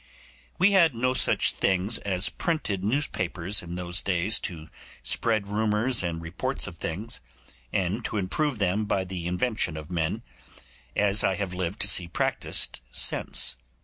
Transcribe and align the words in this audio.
We 0.57 0.71
had 0.71 0.95
no 0.95 1.13
such 1.13 1.51
thing 1.51 1.91
as 2.03 2.29
printed 2.29 2.83
newspapers 2.83 3.61
in 3.61 3.75
those 3.75 4.01
days 4.01 4.39
to 4.39 4.67
spread 5.03 5.45
rumours 5.45 6.01
and 6.01 6.19
reports 6.23 6.65
of 6.65 6.75
things, 6.77 7.21
and 7.71 8.03
to 8.05 8.17
improve 8.17 8.57
them 8.57 8.85
by 8.85 9.03
the 9.03 9.27
invention 9.27 9.77
of 9.77 9.91
men, 9.91 10.23
as 10.95 11.23
I 11.23 11.35
have 11.35 11.53
lived 11.53 11.81
to 11.81 11.87
see 11.87 12.07
practised 12.07 12.81
since. 12.91 13.57